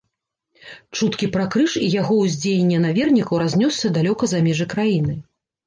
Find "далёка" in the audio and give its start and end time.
4.01-4.23